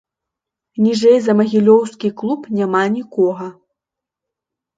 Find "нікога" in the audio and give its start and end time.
2.97-3.47